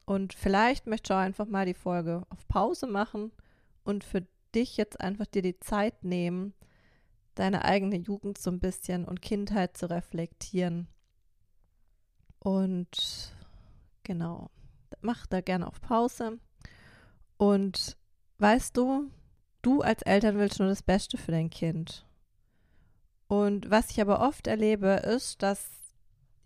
Und 0.04 0.32
vielleicht 0.32 0.88
möchtest 0.88 1.10
du 1.10 1.14
auch 1.14 1.20
einfach 1.20 1.46
mal 1.46 1.64
die 1.64 1.75
Folge 1.75 2.25
auf 2.28 2.48
Pause 2.48 2.88
machen 2.88 3.30
und 3.84 4.02
für 4.02 4.26
dich 4.52 4.76
jetzt 4.76 5.00
einfach 5.00 5.26
dir 5.26 5.42
die 5.42 5.60
Zeit 5.60 6.02
nehmen, 6.02 6.54
deine 7.37 7.64
eigene 7.64 7.98
Jugend 7.98 8.37
so 8.37 8.50
ein 8.50 8.58
bisschen 8.58 9.04
und 9.04 9.22
Kindheit 9.22 9.76
zu 9.76 9.88
reflektieren. 9.88 10.88
Und 12.40 13.32
genau, 14.02 14.50
mach 15.02 15.28
da 15.28 15.40
gerne 15.40 15.68
auf 15.68 15.80
Pause. 15.80 16.40
Und 17.37 17.96
weißt 18.38 18.76
du, 18.76 19.08
Du 19.62 19.82
als 19.82 20.02
Eltern 20.02 20.38
willst 20.38 20.60
nur 20.60 20.68
das 20.68 20.82
Beste 20.82 21.16
für 21.16 21.32
dein 21.32 21.50
Kind. 21.50 22.04
Und 23.28 23.70
was 23.70 23.90
ich 23.90 24.00
aber 24.00 24.20
oft 24.20 24.47
erlebe, 24.47 24.88
ist, 24.88 25.42
dass 25.42 25.68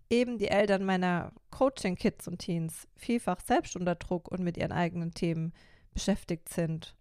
eben 0.09 0.37
die 0.37 0.49
Eltern 0.49 0.85
meiner 0.85 1.31
Coaching-Kids 1.49 2.27
und 2.27 2.39
Teens 2.39 2.87
vielfach 2.95 3.39
selbst 3.39 3.75
unter 3.75 3.95
Druck 3.95 4.29
und 4.29 4.43
mit 4.43 4.57
ihren 4.57 4.71
eigenen 4.71 5.13
Themen 5.13 5.53
beschäftigt 5.93 6.49
sind. 6.49 6.95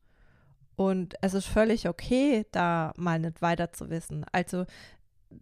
Und 0.77 1.15
es 1.21 1.35
ist 1.35 1.47
völlig 1.47 1.89
okay, 1.89 2.47
da 2.53 2.93
mal 2.97 3.19
nicht 3.19 3.43
weiter 3.43 3.73
zu 3.73 3.91
wissen. 3.91 4.25
Also 4.33 4.65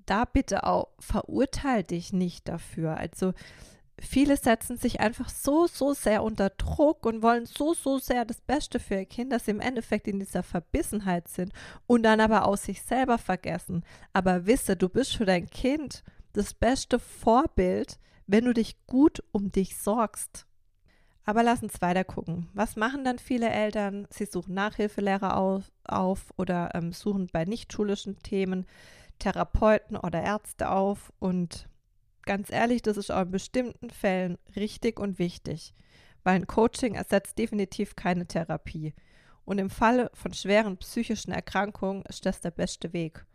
da 0.06 0.25
bitte 0.25 0.64
auch 0.64 0.88
verurteil 0.99 1.85
dich 1.85 2.12
nicht 2.12 2.49
dafür. 2.49 2.97
Also 2.97 3.32
viele 4.00 4.37
setzen 4.37 4.76
sich 4.76 5.00
einfach 5.00 5.28
so, 5.28 5.66
so 5.66 5.92
sehr 5.92 6.23
unter 6.23 6.50
Druck 6.50 7.07
und 7.07 7.23
wollen 7.23 7.47
so, 7.47 7.75
so 7.75 7.99
sehr 7.99 8.25
das 8.25 8.40
Beste 8.40 8.80
für 8.80 8.97
ihr 8.97 9.07
Kind, 9.07 9.33
dass 9.33 9.45
sie 9.45 9.52
im 9.52 9.61
Endeffekt 9.61 10.09
in 10.09 10.19
dieser 10.19 10.42
Verbissenheit 10.42 11.28
sind 11.28 11.52
und 11.87 12.02
dann 12.02 12.21
aber 12.21 12.47
aus 12.47 12.64
sich 12.64 12.83
selber 12.83 13.19
vergessen. 13.19 13.85
Aber 14.12 14.47
wisse, 14.47 14.76
du 14.76 14.88
bist 14.88 15.16
für 15.16 15.26
dein 15.26 15.49
Kind 15.49 16.02
das 16.33 16.54
beste 16.54 16.99
Vorbild, 16.99 17.99
wenn 18.26 18.45
du 18.45 18.54
dich 18.54 18.87
gut 18.87 19.23
um 19.33 19.52
dich 19.52 19.76
sorgst. 19.76 20.47
Aber 21.25 21.42
lass 21.42 21.62
uns 21.62 21.80
weiter 21.80 22.04
gucken. 22.04 22.49
Was 22.54 22.76
machen 22.76 23.04
dann 23.04 23.19
viele 23.19 23.50
Eltern? 23.50 24.09
Sie 24.11 24.25
suchen 24.25 24.54
Nachhilfelehrer 24.54 25.37
auf, 25.37 25.71
auf 25.85 26.33
oder 26.37 26.71
ähm, 26.75 26.92
suchen 26.92 27.28
bei 27.33 27.45
nichtschulischen 27.45 28.19
Themen 28.23 28.66
Therapeuten 29.21 29.97
oder 29.97 30.23
Ärzte 30.23 30.71
auf 30.71 31.12
und 31.19 31.69
ganz 32.30 32.49
ehrlich, 32.52 32.80
das 32.80 32.96
ist 32.96 33.10
auch 33.10 33.22
in 33.22 33.32
bestimmten 33.32 33.90
Fällen 33.90 34.38
richtig 34.54 35.00
und 35.00 35.18
wichtig, 35.18 35.75
weil 36.22 36.37
ein 36.37 36.46
Coaching 36.46 36.94
ersetzt 36.94 37.37
definitiv 37.37 37.96
keine 37.96 38.25
Therapie. 38.25 38.94
Und 39.44 39.58
im 39.58 39.68
Falle 39.68 40.12
von 40.14 40.32
schweren 40.32 40.76
psychischen 40.76 41.32
Erkrankungen 41.32 42.04
ist 42.04 42.25
das 42.25 42.40
der 42.40 42.52
beste 42.52 42.92
Weg. 42.92 43.26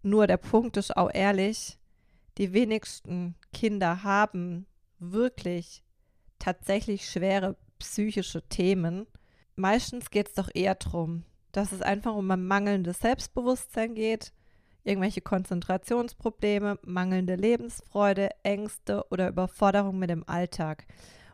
Nur 0.00 0.26
der 0.26 0.38
Punkt 0.38 0.78
ist 0.78 0.96
auch 0.96 1.10
ehrlich, 1.12 1.78
die 2.38 2.54
wenigsten 2.54 3.34
Kinder 3.52 4.02
haben 4.02 4.66
wirklich 4.98 5.84
tatsächlich 6.38 7.06
schwere 7.06 7.58
psychische 7.80 8.48
Themen. 8.48 9.08
Meistens 9.56 10.08
geht 10.08 10.28
es 10.28 10.34
doch 10.36 10.48
eher 10.54 10.74
darum, 10.74 11.24
dass 11.52 11.70
es 11.70 11.82
einfach 11.82 12.14
um 12.14 12.30
ein 12.30 12.46
mangelndes 12.46 13.00
Selbstbewusstsein 13.00 13.94
geht, 13.94 14.32
irgendwelche 14.84 15.20
Konzentrationsprobleme, 15.20 16.78
mangelnde 16.84 17.36
Lebensfreude, 17.36 18.30
Ängste 18.42 19.04
oder 19.10 19.28
Überforderung 19.28 19.98
mit 19.98 20.10
dem 20.10 20.28
Alltag. 20.28 20.86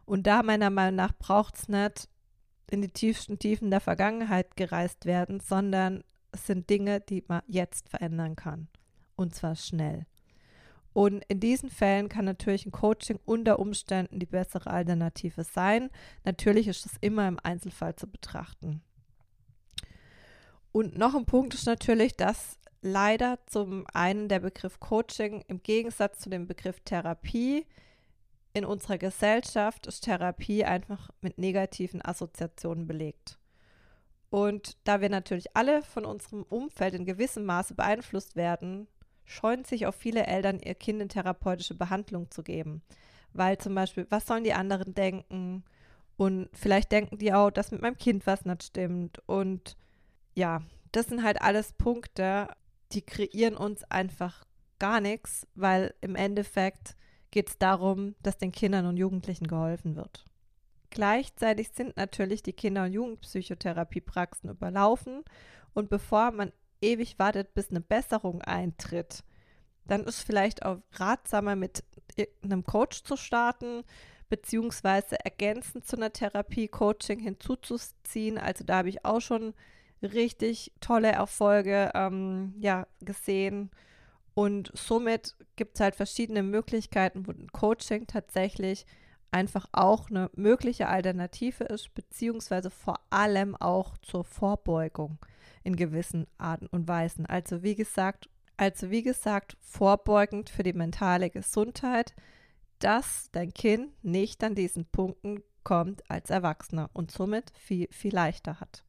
Und 0.05 0.27
da 0.27 0.43
meiner 0.43 0.71
Meinung 0.71 0.97
nach 0.97 1.13
braucht 1.19 1.57
es 1.57 1.69
nicht 1.69 2.09
in 2.71 2.83
die 2.83 2.89
tiefsten 2.89 3.39
Tiefen 3.39 3.71
der 3.71 3.81
Vergangenheit 3.81 4.57
gereist 4.57 5.05
werden, 5.05 5.41
sondern 5.41 6.03
es 6.33 6.47
sind 6.47 6.69
Dinge, 6.69 7.01
die 7.01 7.25
man 7.27 7.43
jetzt 7.47 7.89
verändern 7.89 8.37
kann. 8.37 8.69
Und 9.15 9.35
zwar 9.35 9.57
schnell. 9.57 10.07
Und 10.93 11.25
in 11.29 11.41
diesen 11.41 11.69
Fällen 11.69 12.09
kann 12.09 12.25
natürlich 12.25 12.65
ein 12.65 12.73
Coaching 12.73 13.19
unter 13.27 13.59
Umständen 13.59 14.19
die 14.19 14.27
bessere 14.27 14.71
Alternative 14.71 15.45
sein. 15.45 15.91
Natürlich 16.25 16.69
ist 16.69 16.87
es 16.87 16.93
immer 17.01 17.29
im 17.29 17.39
Einzelfall 17.43 17.95
zu 17.97 18.07
betrachten. 18.07 18.81
Und 20.73 20.97
noch 20.97 21.15
ein 21.15 21.27
Punkt 21.27 21.55
ist 21.55 21.67
natürlich, 21.67 22.17
dass 22.17 22.59
leider 22.87 23.39
zum 23.47 23.85
einen 23.93 24.29
der 24.29 24.41
Begriff 24.41 24.81
Coaching 24.81 25.45
im 25.49 25.63
Gegensatz 25.63 26.21
zu 26.21 26.31
dem 26.31 26.47
Begriff 26.47 26.81
Therapie 26.81 27.67
in 28.55 28.65
unserer 28.65 28.97
Gesellschaft 28.97 29.87
ist 29.87 30.05
Therapie 30.05 30.65
einfach 30.65 31.11
mit 31.21 31.37
negativen 31.37 32.03
Assoziationen 32.03 32.87
belegt. 32.87 33.39
Und 34.31 34.79
da 34.85 35.03
wir 35.03 35.11
natürlich 35.11 35.55
alle 35.55 35.83
von 35.83 36.07
unserem 36.07 36.43
Umfeld 36.45 36.95
in 36.95 37.05
gewissem 37.05 37.45
Maße 37.45 37.75
beeinflusst 37.75 38.35
werden, 38.35 38.89
scheuen 39.25 39.65
sich 39.65 39.87
auch 39.87 39.95
viele 39.95 40.27
Eltern, 40.27 40.61
ihr 40.61 40.75
Kind 40.75 41.03
in 41.03 41.09
therapeutische 41.09 41.75
Behandlung 41.75 42.31
zu 42.31 42.43
geben, 42.43 42.83
weil 43.33 43.59
zum 43.59 43.75
Beispiel, 43.75 44.07
was 44.09 44.27
sollen 44.27 44.45
die 44.45 44.55
anderen 44.55 44.95
denken? 44.95 45.65
Und 46.17 46.49
vielleicht 46.55 46.93
denken 46.93 47.19
die 47.19 47.35
auch, 47.35 47.51
dass 47.51 47.73
mit 47.73 47.83
meinem 47.83 47.99
Kind 47.99 48.27
was 48.27 48.47
nicht 48.47 48.63
stimmt. 48.63 49.21
Und 49.27 49.77
ja, 50.35 50.63
das 50.93 51.09
sind 51.09 51.23
halt 51.23 51.43
alles 51.43 51.73
Punkte, 51.75 52.49
die 52.93 53.03
kreieren 53.03 53.57
uns 53.57 53.85
einfach 53.85 54.45
gar 54.79 55.01
nichts, 55.01 55.47
weil 55.55 55.95
im 56.01 56.15
Endeffekt 56.15 56.97
geht 57.31 57.49
es 57.49 57.59
darum, 57.59 58.15
dass 58.23 58.39
den 58.39 58.53
Kindern 58.53 58.87
und 58.87 58.97
Jugendlichen 58.97 59.47
geholfen 59.47 59.97
wird. 59.97 60.25
Gleichzeitig 60.91 61.71
sind 61.71 61.97
natürlich 61.97 62.43
die 62.43 62.53
Kinder- 62.53 62.85
und 62.85 62.93
Jugendpsychotherapiepraxen 62.93 64.51
überlaufen 64.51 65.25
und 65.75 65.91
bevor 65.91 66.31
man 66.31 66.53
ewig 66.81 67.19
wartet, 67.19 67.55
bis 67.55 67.71
eine 67.71 67.81
Besserung 67.81 68.43
eintritt, 68.43 69.25
dann 69.85 70.05
ist 70.05 70.23
vielleicht 70.23 70.65
auch 70.65 70.79
ratsamer, 70.93 71.57
mit 71.57 71.85
einem 72.43 72.65
Coach 72.65 73.03
zu 73.03 73.17
starten, 73.17 73.85
beziehungsweise 74.29 75.23
ergänzend 75.25 75.87
zu 75.87 75.97
einer 75.97 76.13
Therapie 76.13 76.69
Coaching 76.69 77.21
hinzuzuziehen. 77.21 78.39
Also 78.39 78.65
da 78.65 78.79
habe 78.79 78.89
ich 78.89 79.05
auch 79.05 79.21
schon 79.21 79.55
richtig 80.03 80.73
tolle 80.81 81.13
Erfolge 81.13 81.91
ähm, 81.95 82.55
ja, 82.59 82.87
gesehen. 83.01 83.71
Und 84.35 84.71
somit 84.75 85.35
gibt 85.57 85.77
es 85.77 85.81
halt 85.81 85.97
verschiedene 85.97 86.43
Möglichkeiten, 86.43 87.27
wo 87.27 87.33
ein 87.33 87.49
Coaching 87.53 88.07
tatsächlich 88.07 88.87
einfach 89.31 89.67
auch 89.73 90.11
eine 90.11 90.31
mögliche 90.35 90.89
Alternative 90.89 91.65
ist, 91.65 91.95
beziehungsweise 91.95 92.71
vor 92.71 93.01
allem 93.11 93.57
auch 93.57 93.99
zur 93.99 94.25
Vorbeugung 94.25 95.19
in 95.65 95.77
gewissen 95.77 96.27
Arten 96.39 96.67
und 96.67 96.87
Weisen. 96.89 97.27
Also 97.27 97.63
wie 97.63 97.75
gesagt, 97.75 98.29
also 98.57 98.91
wie 98.91 99.03
gesagt, 99.03 99.57
vorbeugend 99.61 100.49
für 100.49 100.63
die 100.63 100.73
mentale 100.73 101.29
Gesundheit, 101.29 102.15
dass 102.79 103.31
dein 103.33 103.53
Kind 103.53 103.93
nicht 104.05 104.43
an 104.45 104.55
diesen 104.55 104.87
Punkten 104.87 105.43
kommt 105.65 106.09
als 106.11 106.31
Erwachsener 106.31 106.89
und 106.93 107.11
somit 107.11 107.53
viel, 107.59 107.89
viel 107.91 108.15
leichter 108.15 108.61
hat. 108.61 108.86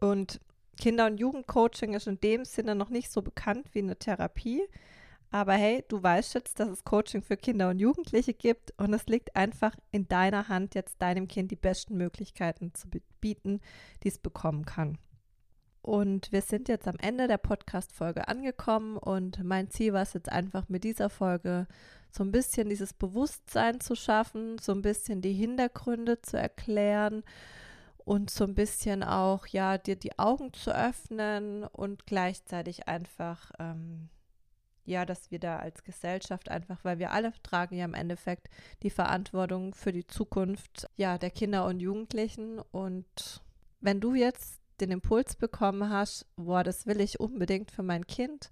Und 0.00 0.40
Kinder- 0.80 1.06
und 1.06 1.18
Jugendcoaching 1.18 1.94
ist 1.94 2.06
in 2.06 2.18
dem 2.20 2.44
Sinne 2.44 2.74
noch 2.74 2.88
nicht 2.88 3.12
so 3.12 3.22
bekannt 3.22 3.66
wie 3.72 3.80
eine 3.80 3.96
Therapie. 3.96 4.62
Aber 5.30 5.52
hey, 5.52 5.84
du 5.88 6.02
weißt 6.02 6.34
jetzt, 6.34 6.58
dass 6.58 6.68
es 6.68 6.84
Coaching 6.84 7.22
für 7.22 7.36
Kinder 7.36 7.68
und 7.68 7.78
Jugendliche 7.78 8.34
gibt 8.34 8.72
und 8.78 8.92
es 8.92 9.06
liegt 9.06 9.36
einfach 9.36 9.76
in 9.92 10.08
deiner 10.08 10.48
Hand, 10.48 10.74
jetzt 10.74 11.00
deinem 11.00 11.28
Kind 11.28 11.52
die 11.52 11.56
besten 11.56 11.96
Möglichkeiten 11.96 12.74
zu 12.74 12.88
bieten, 13.20 13.60
die 14.02 14.08
es 14.08 14.18
bekommen 14.18 14.64
kann. 14.64 14.98
Und 15.82 16.32
wir 16.32 16.42
sind 16.42 16.68
jetzt 16.68 16.88
am 16.88 16.96
Ende 17.00 17.28
der 17.28 17.38
Podcast-Folge 17.38 18.26
angekommen 18.26 18.96
und 18.96 19.42
mein 19.44 19.70
Ziel 19.70 19.92
war 19.92 20.02
es 20.02 20.14
jetzt 20.14 20.30
einfach 20.30 20.68
mit 20.68 20.82
dieser 20.82 21.08
Folge 21.08 21.68
so 22.10 22.24
ein 22.24 22.32
bisschen 22.32 22.68
dieses 22.68 22.92
Bewusstsein 22.92 23.80
zu 23.80 23.94
schaffen, 23.94 24.58
so 24.58 24.72
ein 24.72 24.82
bisschen 24.82 25.22
die 25.22 25.32
Hintergründe 25.32 26.20
zu 26.20 26.38
erklären 26.38 27.22
und 28.10 28.28
so 28.28 28.42
ein 28.42 28.56
bisschen 28.56 29.04
auch, 29.04 29.46
ja, 29.46 29.78
dir 29.78 29.94
die 29.94 30.18
Augen 30.18 30.52
zu 30.52 30.74
öffnen 30.74 31.62
und 31.62 32.06
gleichzeitig 32.06 32.88
einfach, 32.88 33.52
ähm, 33.60 34.08
ja, 34.84 35.06
dass 35.06 35.30
wir 35.30 35.38
da 35.38 35.60
als 35.60 35.84
Gesellschaft 35.84 36.48
einfach, 36.48 36.82
weil 36.82 36.98
wir 36.98 37.12
alle 37.12 37.32
tragen 37.44 37.76
ja 37.76 37.84
im 37.84 37.94
Endeffekt 37.94 38.48
die 38.82 38.90
Verantwortung 38.90 39.74
für 39.74 39.92
die 39.92 40.08
Zukunft, 40.08 40.88
ja, 40.96 41.18
der 41.18 41.30
Kinder 41.30 41.66
und 41.66 41.78
Jugendlichen 41.78 42.58
und 42.72 43.44
wenn 43.80 44.00
du 44.00 44.16
jetzt 44.16 44.60
den 44.80 44.90
Impuls 44.90 45.36
bekommen 45.36 45.88
hast, 45.88 46.26
boah, 46.34 46.64
das 46.64 46.88
will 46.88 47.00
ich 47.00 47.20
unbedingt 47.20 47.70
für 47.70 47.84
mein 47.84 48.08
Kind, 48.08 48.50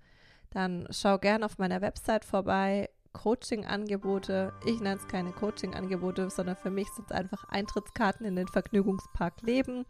dann 0.51 0.87
schau 0.91 1.19
gerne 1.19 1.45
auf 1.45 1.59
meiner 1.59 1.81
Website 1.81 2.25
vorbei. 2.25 2.91
Coaching-Angebote. 3.13 4.53
Ich 4.65 4.81
nenne 4.81 4.97
es 4.97 5.09
keine 5.09 5.33
Coaching-Angebote, 5.33 6.31
sondern 6.31 6.57
für 6.57 6.71
mich 6.71 6.89
sind 6.91 7.11
es 7.11 7.17
einfach 7.17 7.45
Eintrittskarten 7.49 8.27
in 8.27 8.37
den 8.37 8.49
Vergnügungspark 8.49 9.43
Leben. 9.43 9.85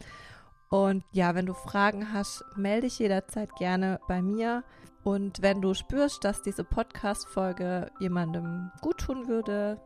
Und 0.71 1.05
ja, 1.13 1.35
wenn 1.35 1.47
du 1.47 1.55
Fragen 1.55 2.13
hast, 2.13 2.45
melde 2.57 2.89
dich 2.89 2.99
jederzeit 2.99 3.55
gerne 3.57 4.01
bei 4.09 4.23
mir. 4.23 4.65
Und 5.05 5.41
wenn 5.41 5.63
du 5.63 5.75
spürst, 5.75 6.25
dass 6.25 6.43
diese 6.43 6.65
Podcast-Folge 6.65 7.91
jemandem 8.01 8.71
gut 8.83 8.99
tun 8.99 9.29
würde, 9.29 9.81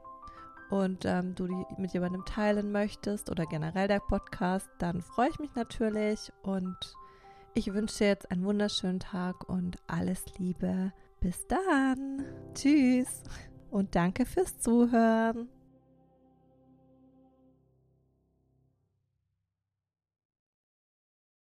und 0.72 1.04
ähm, 1.04 1.34
du 1.34 1.46
die 1.46 1.66
mit 1.76 1.92
jemandem 1.92 2.24
teilen 2.24 2.72
möchtest 2.72 3.30
oder 3.30 3.44
generell 3.44 3.88
der 3.88 4.00
Podcast, 4.00 4.70
dann 4.78 5.02
freue 5.02 5.28
ich 5.28 5.38
mich 5.38 5.54
natürlich 5.54 6.32
und 6.42 6.76
ich 7.52 7.74
wünsche 7.74 7.98
dir 7.98 8.06
jetzt 8.06 8.30
einen 8.30 8.46
wunderschönen 8.46 8.98
Tag 8.98 9.46
und 9.50 9.76
alles 9.86 10.24
Liebe. 10.38 10.94
Bis 11.22 11.46
dann. 11.46 12.24
Tschüss 12.52 13.22
und 13.70 13.94
danke 13.94 14.26
fürs 14.26 14.58
Zuhören. 14.58 15.48